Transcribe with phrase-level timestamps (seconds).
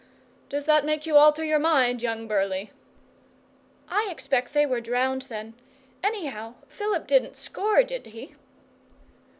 [0.49, 2.71] Does that make you alter your mind, young Burleigh?'
[3.89, 5.53] 'I expect they were drowned, then.
[6.03, 8.33] Anyhow, Philip didn't score, did he?